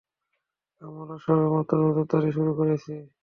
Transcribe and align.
আমরা 0.81 1.15
সবেমাত্র 1.25 1.73
নজরদারি 1.83 2.29
শুরু 2.37 2.51
করেছি। 2.59 2.93